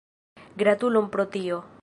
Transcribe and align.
Gratulon 0.61 1.11
pro 1.17 1.29
tio! 1.37 1.63